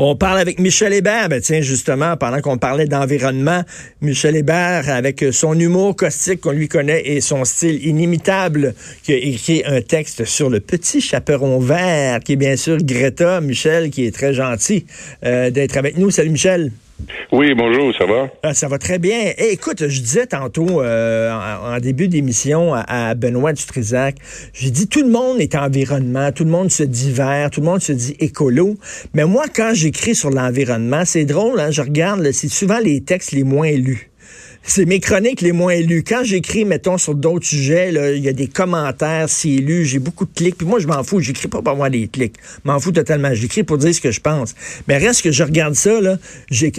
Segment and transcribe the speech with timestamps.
[0.00, 1.28] On parle avec Michel Hébert.
[1.28, 3.62] Ben, tiens, justement, pendant qu'on parlait d'environnement,
[4.00, 9.16] Michel Hébert, avec son humour caustique qu'on lui connaît et son style inimitable, qui a
[9.16, 13.40] écrit un texte sur le petit chaperon vert, qui est bien sûr Greta.
[13.40, 14.86] Michel, qui est très gentil
[15.24, 16.10] euh, d'être avec nous.
[16.10, 16.70] Salut, Michel.
[17.30, 18.28] Oui, bonjour, ça va?
[18.42, 19.32] Ah, ça va très bien.
[19.36, 24.16] Eh, écoute, je disais tantôt euh, en, début d'émission à, Benoît Dutrisac,
[24.52, 27.66] j'ai dit tout le monde est environnement, tout le monde se dit vert, tout le
[27.66, 28.76] monde se dit écolo.
[29.14, 33.32] Mais moi, quand j'écris sur l'environnement, c'est drôle, hein, je regarde, c'est souvent les textes
[33.32, 34.07] les moins lus
[34.70, 36.04] c'est mes chroniques les moins lues.
[36.06, 40.26] Quand j'écris, mettons, sur d'autres sujets, il y a des commentaires, c'est lu, j'ai beaucoup
[40.26, 40.56] de clics.
[40.56, 41.20] Puis moi, je m'en fous.
[41.20, 42.34] J'écris pas pour avoir des clics.
[42.64, 43.32] M'en fous totalement.
[43.32, 44.54] J'écris pour dire ce que je pense.
[44.86, 46.16] Mais reste que je regarde ça, là,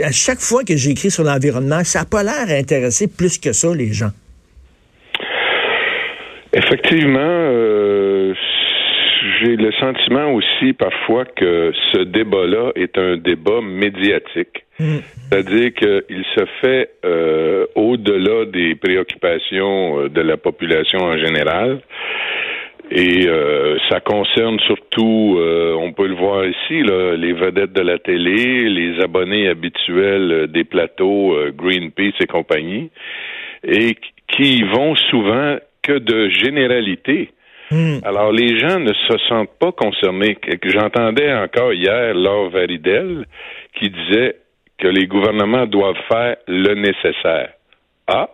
[0.03, 3.73] à chaque fois que j'écris sur l'environnement, ça n'a pas l'air intéressé plus que ça,
[3.73, 4.11] les gens.
[6.53, 8.33] Effectivement, euh,
[9.39, 14.65] j'ai le sentiment aussi parfois que ce débat-là est un débat médiatique.
[14.79, 14.97] Mm.
[15.29, 21.79] C'est-à-dire qu'il se fait euh, au-delà des préoccupations euh, de la population en général.
[22.91, 27.99] Et euh, ça concerne surtout, on peut le voir ici, là, les vedettes de la
[27.99, 32.89] télé, les abonnés habituels des plateaux Greenpeace et compagnie,
[33.63, 33.95] et
[34.27, 37.29] qui vont souvent que de généralité.
[37.71, 37.99] Hmm.
[38.03, 40.37] Alors, les gens ne se sentent pas concernés.
[40.63, 43.25] J'entendais encore hier Laure Varidel
[43.75, 44.37] qui disait
[44.77, 47.53] que les gouvernements doivent faire le nécessaire.
[48.07, 48.29] Ah,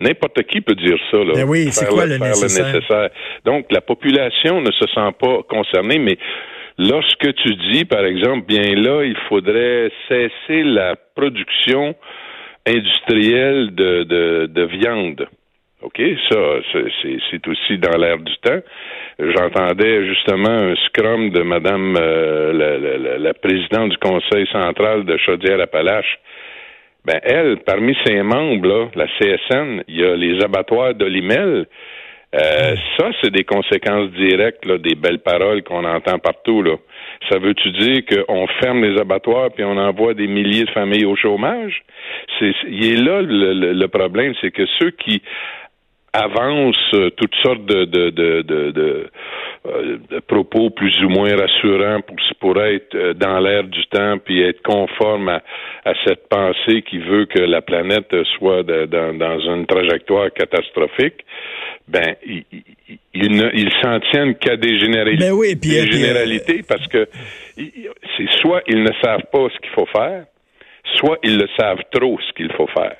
[0.00, 1.18] N'importe qui peut dire ça.
[1.18, 3.10] Là, ben oui, c'est quoi le, nécessaire?
[3.44, 6.18] Donc, la population ne se sent pas concernée, mais
[6.78, 11.94] lorsque tu dis, par exemple, bien là, il faudrait cesser la production
[12.66, 15.28] industrielle de, de, de viande.
[15.84, 16.38] OK, ça,
[16.72, 18.60] c'est aussi dans l'air du temps.
[19.18, 26.18] J'entendais justement un scrum de Madame euh, la, présidente du Conseil central de Chaudière-Appalaches.
[27.04, 31.66] Ben, elle, parmi ses membres, là, la CSN, il y a les abattoirs de l'IMEL.
[32.34, 36.62] Euh, ça, c'est des conséquences directes là, des belles paroles qu'on entend partout.
[36.62, 36.76] Là.
[37.30, 41.14] Ça veut-tu dire qu'on ferme les abattoirs puis on envoie des milliers de familles au
[41.14, 41.82] chômage?
[42.38, 45.22] C'est, il est là le, le problème, c'est que ceux qui
[46.14, 49.10] avance euh, toutes sortes de, de, de, de,
[49.66, 49.98] euh,
[50.28, 54.62] propos plus ou moins rassurants pour, pour être euh, dans l'air du temps puis être
[54.62, 55.42] conforme à,
[55.84, 61.24] à, cette pensée qui veut que la planète soit dans, dans une trajectoire catastrophique,
[61.88, 62.44] ben ils,
[63.12, 67.08] ils, s'en tiennent qu'à des généralités, ben oui, des généralités parce que
[67.56, 70.26] c'est soit ils ne savent pas ce qu'il faut faire,
[70.96, 72.96] soit ils le savent trop ce qu'il faut faire.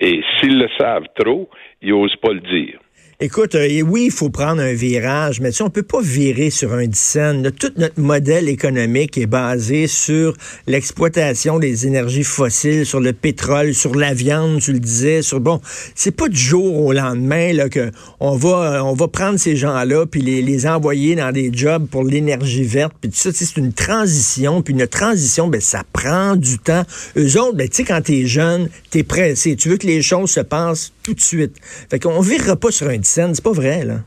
[0.00, 1.48] Et s'ils le savent trop,
[1.82, 2.80] ils n'osent pas le dire.
[3.24, 6.50] Écoute, euh, oui, il faut prendre un virage, mais tu sais, on peut pas virer
[6.50, 7.50] sur un dixaine.
[7.52, 10.36] Tout notre modèle économique est basé sur
[10.66, 15.62] l'exploitation des énergies fossiles, sur le pétrole, sur la viande, tu le disais, sur bon,
[15.94, 17.90] c'est pas du jour au lendemain là que
[18.20, 21.86] on va euh, on va prendre ces gens-là puis les, les envoyer dans des jobs
[21.86, 26.36] pour l'énergie verte puis tout ça, c'est une transition, puis une transition ben ça prend
[26.36, 26.84] du temps.
[27.16, 30.30] Eux autres, ben tu sais quand t'es jeune, t'es pressé, tu veux que les choses
[30.30, 31.56] se passent tout de suite.
[31.88, 34.00] Fait qu'on virera pas sur un c'est pas vrai, là.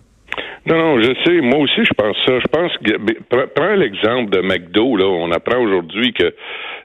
[0.67, 1.39] Non, non, je sais.
[1.41, 2.39] Moi aussi, je pense ça.
[2.39, 3.45] Je pense que.
[3.55, 5.05] Prends l'exemple de McDo, là.
[5.05, 6.33] On apprend aujourd'hui que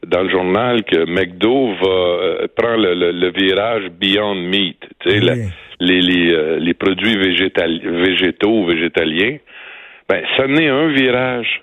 [0.06, 4.78] dans le journal que McDo va euh, prendre le, virage Beyond Meat.
[5.00, 5.20] Tu sais,
[5.80, 9.38] les, les, euh, les, produits végétaux, végétaliens.
[10.08, 11.62] Ben, ça n'est un virage.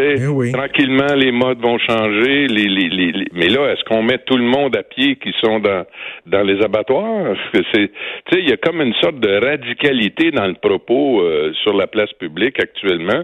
[0.00, 2.46] Eh tranquillement, les modes vont changer.
[2.46, 5.84] Les, les, Mais là, est-ce qu'on met tout le monde à pied qui sont dans,
[6.26, 7.36] dans les abattoirs?
[7.52, 7.88] c'est, tu
[8.32, 11.86] sais, il y a comme une sorte de radicalité dans le propos euh, sur la
[11.86, 13.22] place publique actuellement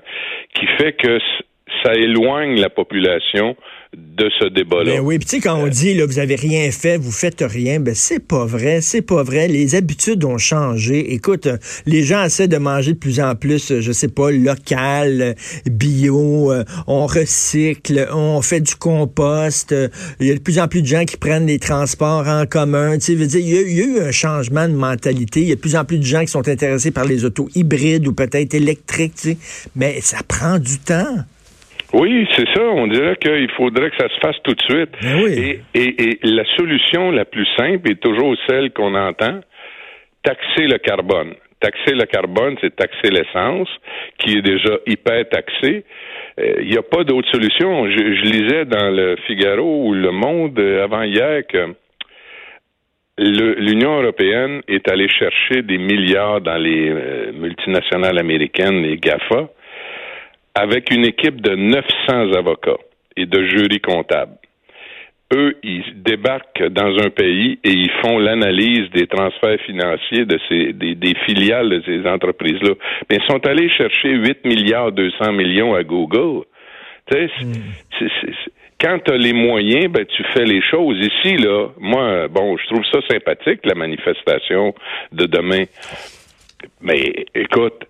[0.55, 1.19] qui fait que
[1.83, 3.57] ça éloigne la population
[3.97, 4.97] de ce débat-là.
[4.97, 7.41] Ben oui, puis tu sais, quand on dit, là, vous avez rien fait, vous faites
[7.41, 9.49] rien, ben c'est pas vrai, c'est pas vrai.
[9.49, 11.15] Les habitudes ont changé.
[11.15, 11.57] Écoute, euh,
[11.87, 15.35] les gens essaient de manger de plus en plus, euh, je sais pas, local,
[15.67, 19.75] bio, euh, on recycle, on fait du compost.
[20.21, 22.99] Il y a de plus en plus de gens qui prennent les transports en commun.
[22.99, 25.41] Tu sais, il y, a, y a eu un changement de mentalité.
[25.41, 27.49] Il y a de plus en plus de gens qui sont intéressés par les autos
[27.55, 29.39] hybrides ou peut-être électriques, tu sais.
[29.77, 31.25] Mais ça prend du temps.
[31.93, 32.63] Oui, c'est ça.
[32.63, 34.91] On dirait qu'il faudrait que ça se fasse tout de suite.
[35.03, 39.41] Ben et, et, la solution la plus simple est toujours celle qu'on entend
[40.23, 41.35] taxer le carbone.
[41.61, 43.69] Taxer le carbone, c'est taxer l'essence,
[44.19, 45.85] qui est déjà hyper taxée.
[46.39, 47.91] Euh, il n'y a pas d'autre solution.
[47.91, 51.75] Je, lisais dans le Figaro ou Le Monde euh, avant hier que
[53.19, 59.49] l'Union européenne est allée chercher des milliards dans les euh, multinationales américaines, les GAFA,
[60.59, 62.83] avec une équipe de 900 avocats.
[63.17, 64.37] et de jury comptable.
[65.35, 70.73] Eux, ils débarquent dans un pays et ils font l'analyse des transferts financiers de ces
[70.73, 72.75] des, des filiales de ces entreprises-là.
[73.11, 76.45] Mais ils sont allés chercher 8 milliards 200 millions à Google.
[77.11, 77.31] Tu sais,
[77.99, 78.09] c'est,
[78.81, 80.97] quand tu as les moyens, ben, tu fais les choses.
[80.99, 84.75] Ici, là, moi, bon, je trouve ça sympathique, la manifestation
[85.13, 85.65] de demain.
[86.81, 87.85] Mais écoute,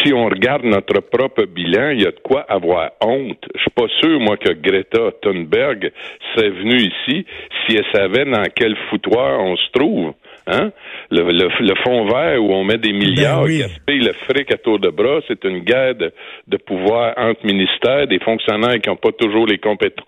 [0.00, 3.44] si on regarde notre propre bilan, il y a de quoi avoir honte.
[3.54, 5.92] Je suis pas sûr, moi, que Greta Thunberg
[6.34, 7.26] serait venue ici
[7.66, 10.12] si elle savait dans quel foutoir on se trouve.
[10.46, 10.70] Hein?
[11.10, 14.00] Le, le, fond vert où on met des milliards, ben oui.
[14.00, 16.12] le fric à tour de bras, c'est une guerre de,
[16.48, 20.06] de pouvoir entre ministères, des fonctionnaires qui n'ont pas toujours les compétences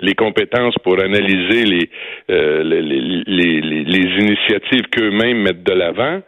[0.00, 1.88] les compétences pour analyser les,
[2.28, 6.20] euh, les, les, les, les, initiatives qu'eux-mêmes mettent de l'avant.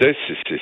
[0.00, 0.60] Tu sais,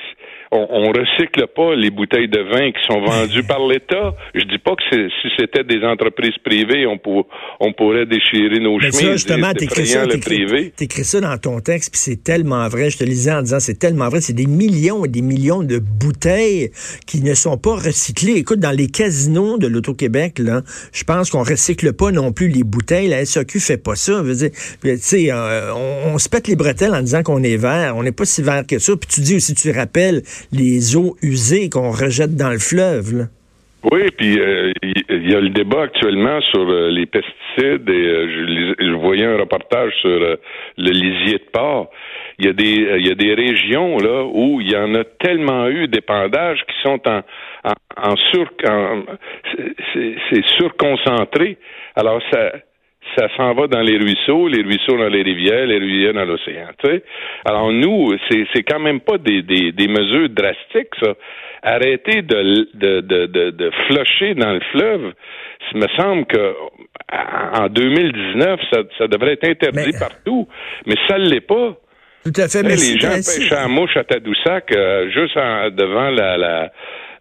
[0.52, 4.14] on, on recycle pas les bouteilles de vin qui sont vendues par l'État.
[4.34, 7.26] Je dis pas que si c'était des entreprises privées, on, pour,
[7.58, 12.22] on pourrait déchirer nos Mais justement, t'écris ça, t'écris ça dans ton texte, puis c'est
[12.22, 12.90] tellement vrai.
[12.90, 14.20] Je te lisais en disant, c'est tellement vrai.
[14.20, 16.70] C'est des millions et des millions de bouteilles
[17.06, 18.34] qui ne sont pas recyclées.
[18.34, 20.60] Écoute, dans les casinos de l'Auto-Québec, là,
[20.93, 23.08] je pense qu'on recycle pas non plus les bouteilles.
[23.08, 24.20] La SAQ fait pas ça.
[24.20, 24.50] Veux dire,
[24.82, 27.94] tu sais, euh, on, on, se pète les bretelles en disant qu'on est vert.
[27.96, 28.94] On n'est pas si vert que ça.
[28.96, 33.17] Puis tu dis aussi, tu rappelles les eaux usées qu'on rejette dans le fleuve.
[33.17, 33.25] Là.
[33.91, 38.77] Oui, puis euh, il y a le débat actuellement sur euh, les pesticides et euh,
[38.79, 40.39] je, voyais un reportage sur le
[40.77, 41.91] lisier de porc.
[42.39, 45.03] Il y a des il y a des régions là où il y en a
[45.05, 47.23] tellement eu d'épandage qui sont en
[47.65, 48.49] en, en sur
[49.93, 51.59] c'est surconcentré.
[51.97, 52.53] Alors ça
[53.16, 56.69] ça s'en va dans les ruisseaux, les ruisseaux dans les rivières, les rivières dans l'océan.
[57.44, 61.14] Alors nous, c'est, c'est quand même pas des, des, des mesures drastiques, ça.
[61.64, 65.12] Arrêter de, de, de, de, de flusher dans le fleuve,
[65.72, 66.54] il me semble que
[67.60, 69.98] en 2019, ça, ça devrait être interdit mais...
[69.98, 70.48] partout,
[70.87, 71.76] mais ça ne l'est pas.
[72.25, 72.62] Tout à fait.
[72.62, 76.72] Mais les gens pêchent en mouche à Tadoussac, euh, juste en, devant la, la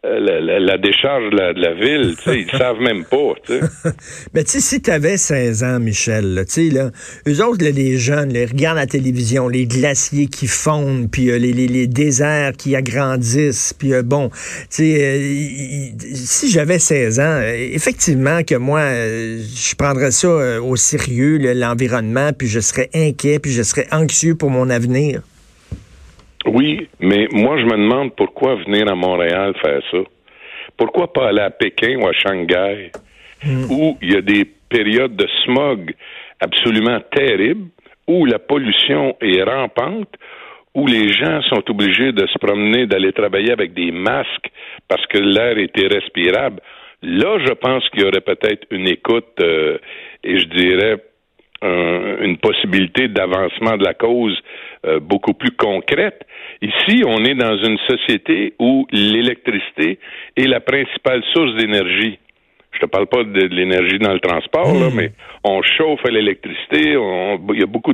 [0.03, 3.61] euh, la, décharge de la, de la ville, tu ils savent même pas, tu sais.
[4.33, 6.89] Mais tu sais, si t'avais 16 ans, Michel, tu sais, là,
[7.27, 11.37] eux autres, là, les jeunes, les regardent la télévision, les glaciers qui fondent, puis euh,
[11.37, 14.31] les, les, déserts qui agrandissent, puis euh, bon,
[14.71, 14.97] tu
[16.15, 22.59] si j'avais 16 ans, effectivement que moi, je prendrais ça au sérieux, l'environnement, puis je
[22.59, 25.21] serais inquiet, puis je serais anxieux pour mon avenir.
[26.45, 29.99] Oui, mais moi, je me demande pourquoi venir à Montréal faire ça.
[30.77, 32.91] Pourquoi pas aller à Pékin ou à Shanghai,
[33.43, 33.65] mm.
[33.69, 35.93] où il y a des périodes de smog
[36.39, 37.67] absolument terribles,
[38.07, 40.09] où la pollution est rampante,
[40.73, 44.49] où les gens sont obligés de se promener, d'aller travailler avec des masques
[44.87, 46.61] parce que l'air est irrespirable.
[47.03, 49.77] Là, je pense qu'il y aurait peut-être une écoute euh,
[50.23, 50.97] et je dirais
[51.61, 54.37] un, une possibilité d'avancement de la cause
[54.85, 56.25] euh, beaucoup plus concrète.
[56.61, 59.99] Ici, on est dans une société où l'électricité
[60.35, 62.17] est la principale source d'énergie.
[62.71, 64.95] Je te parle pas de, l'énergie dans le transport, là, hmm.
[64.95, 65.11] mais
[65.43, 67.93] on chauffe à l'électricité, il y a beaucoup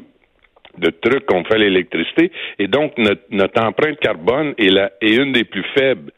[0.78, 5.16] de trucs qu'on fait à l'électricité, et donc notre, notre empreinte carbone est, la, est
[5.16, 6.12] une des plus faibles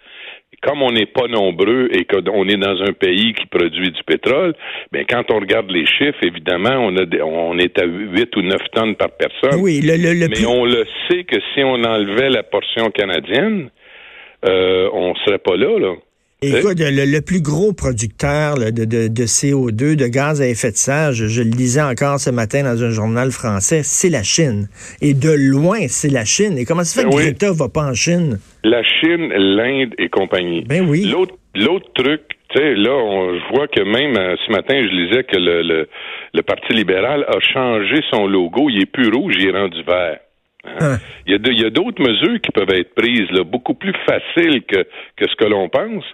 [0.62, 4.54] comme on n'est pas nombreux et qu'on est dans un pays qui produit du pétrole,
[4.92, 8.58] bien, quand on regarde les chiffres, évidemment, on, a on est à 8 ou 9
[8.74, 9.62] tonnes par personne.
[9.62, 13.70] Oui, le, le, Mais on le sait que si on enlevait la portion canadienne,
[14.46, 15.94] euh, on serait pas là, là.
[16.42, 20.72] Écoute, le, le, plus gros producteur là, de, de, de, CO2, de gaz à effet
[20.72, 24.24] de serre, je, je, le lisais encore ce matin dans un journal français, c'est la
[24.24, 24.70] Chine.
[25.02, 26.58] Et de loin, c'est la Chine.
[26.58, 27.24] Et comment ça fait ben que oui.
[27.24, 28.40] Greta va pas en Chine?
[28.64, 30.64] La Chine, l'Inde et compagnie.
[30.64, 31.10] Ben oui.
[31.12, 34.96] L'autre, l'autre truc, tu sais, là, on, je vois que même euh, ce matin, je
[34.96, 35.90] lisais que le, le,
[36.34, 38.70] le, Parti libéral a changé son logo.
[38.70, 40.20] Il est plus rouge, il est rendu vert.
[40.66, 40.78] Hein?
[40.82, 40.98] Hein?
[41.26, 44.84] Il y a d'autres mesures qui peuvent être prises, là, beaucoup plus faciles que,
[45.16, 46.06] que ce que l'on pense.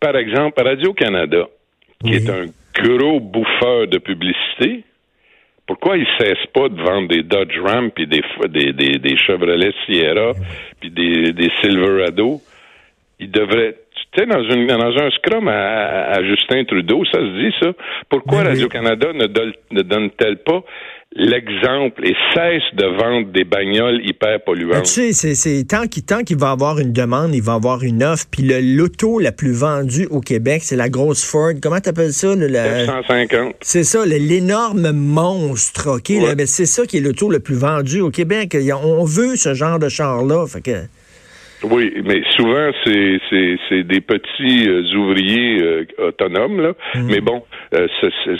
[0.00, 1.46] Par exemple, Radio-Canada,
[2.04, 2.16] qui oui.
[2.16, 4.84] est un gros bouffeur de publicité,
[5.66, 9.16] pourquoi ils ne cessent pas de vendre des Dodge Ram, puis des, des, des, des,
[9.16, 10.32] Chevrolet Sierra,
[10.80, 12.40] puis des, des Silverado?
[13.20, 13.76] Ils devraient
[14.12, 17.72] tu sais, dans, une, dans un scrum à, à, Justin Trudeau, ça se dit, ça.
[18.10, 19.26] Pourquoi Radio-Canada ne,
[19.70, 20.62] ne donne-t-elle pas
[21.14, 24.84] l'exemple et cesse de vendre des bagnoles hyper polluantes.
[24.84, 28.02] tu sais, c'est tant qu'il tant qu'il va avoir une demande, il va avoir une
[28.02, 28.26] offre.
[28.30, 31.52] Puis le l'auto la plus vendue au Québec, c'est la grosse Ford.
[31.62, 32.34] Comment t'appelles ça?
[32.34, 32.86] Le, la...
[32.86, 33.56] 150.
[33.60, 36.08] C'est ça, l'énorme monstre, OK?
[36.10, 36.34] Ouais.
[36.34, 38.56] Ben, c'est ça qui est l'auto le plus vendu au Québec.
[38.82, 40.46] On veut ce genre de char-là.
[40.46, 40.86] Fait que...
[41.64, 46.72] Oui, mais souvent, c'est, c'est, c'est des petits euh, ouvriers euh, autonomes, là.
[46.94, 47.06] Mm.
[47.06, 47.42] Mais bon,
[47.74, 47.86] euh,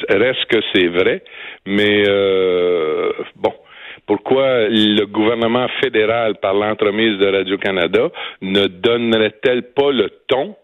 [0.08, 1.22] reste que c'est vrai.
[1.66, 2.04] Mais
[3.36, 3.52] bon,
[4.06, 8.08] pourquoi le gouvernement fédéral, par l'entremise de Radio-Canada,
[8.40, 10.56] ne donnerait-elle pas le ton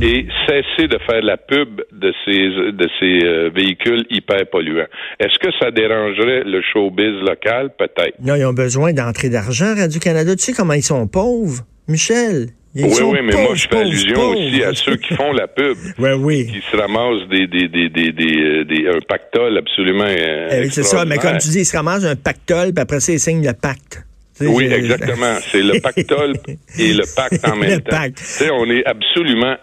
[0.00, 4.86] et cesser de faire la pub de ces de ces euh, véhicules hyper polluants.
[5.20, 7.70] Est-ce que ça dérangerait le showbiz local?
[7.78, 10.34] Peut-être Non, ils ont besoin d'entrée d'argent Radio Canada.
[10.34, 12.48] Tu sais comment ils sont pauvres, Michel?
[12.74, 16.10] oui, oui, mais moi je fais allusion aussi à ceux qui font la pub, oui,
[16.18, 16.46] oui.
[16.46, 20.06] qui se ramassent des des des des, des, des un pactole absolument.
[20.08, 23.00] Euh, eh c'est ça, mais comme tu dis, ils se ramassent un pactole, puis après
[23.00, 24.06] ça ils signent le pacte.
[24.40, 25.36] Oui, exactement.
[25.40, 26.32] C'est le pactole
[26.78, 28.06] et le pacte en même temps.
[28.06, 29.56] Tu sais, on est absolument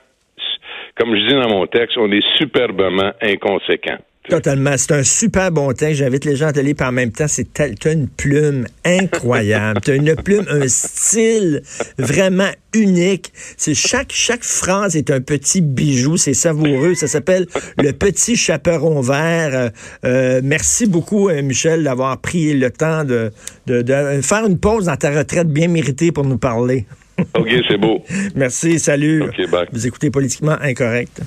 [1.00, 3.98] comme je dis dans mon texte, on est superbement inconséquent.
[4.28, 4.74] Totalement.
[4.78, 6.04] C'est un super bon texte.
[6.04, 9.80] J'invite les gens à te lire, en même temps, c'est as une plume incroyable.
[9.88, 11.62] as une plume, un style
[11.98, 13.32] vraiment unique.
[13.58, 16.18] C'est chaque, chaque phrase est un petit bijou.
[16.18, 16.94] C'est savoureux.
[16.94, 19.52] Ça s'appelle Le Petit Chaperon Vert.
[19.54, 19.70] Euh,
[20.06, 23.32] euh, merci beaucoup, euh, Michel, d'avoir pris le temps de,
[23.66, 26.86] de faire une pause dans ta retraite bien méritée pour nous parler.
[27.36, 28.04] OK, c'est beau.
[28.36, 29.24] Merci, salut.
[29.72, 31.22] Vous écoutez Politiquement Incorrect.